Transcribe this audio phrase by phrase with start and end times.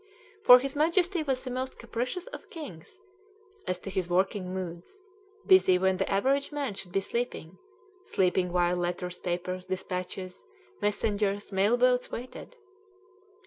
[0.41, 3.01] For his Majesty was the most capricious of kings
[3.67, 4.99] as to his working moods,
[5.45, 7.59] busy when the average man should be sleeping,
[8.03, 10.43] sleeping while letters, papers, despatches,
[10.81, 12.55] messengers, mail boats waited.